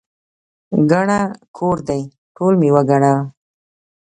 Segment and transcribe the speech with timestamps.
[0.91, 1.19] ګڼه
[1.57, 2.01] کور دی،
[2.35, 3.19] ټول مې وګڼل.